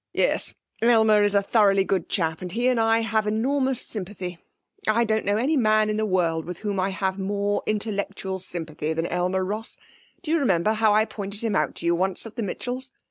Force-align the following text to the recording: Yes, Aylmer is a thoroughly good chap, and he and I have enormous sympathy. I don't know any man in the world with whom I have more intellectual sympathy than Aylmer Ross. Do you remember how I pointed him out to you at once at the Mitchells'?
Yes, 0.13 0.55
Aylmer 0.81 1.21
is 1.21 1.35
a 1.35 1.43
thoroughly 1.43 1.83
good 1.83 2.09
chap, 2.09 2.41
and 2.41 2.51
he 2.51 2.67
and 2.69 2.79
I 2.79 3.01
have 3.01 3.27
enormous 3.27 3.85
sympathy. 3.85 4.39
I 4.87 5.03
don't 5.03 5.25
know 5.25 5.37
any 5.37 5.55
man 5.55 5.91
in 5.91 5.97
the 5.97 6.07
world 6.07 6.43
with 6.45 6.57
whom 6.57 6.79
I 6.79 6.89
have 6.89 7.19
more 7.19 7.61
intellectual 7.67 8.39
sympathy 8.39 8.93
than 8.93 9.05
Aylmer 9.05 9.45
Ross. 9.45 9.77
Do 10.23 10.31
you 10.31 10.39
remember 10.39 10.73
how 10.73 10.95
I 10.95 11.05
pointed 11.05 11.43
him 11.43 11.55
out 11.55 11.75
to 11.75 11.85
you 11.85 11.93
at 11.93 11.99
once 11.99 12.25
at 12.25 12.35
the 12.35 12.41
Mitchells'? 12.41 12.89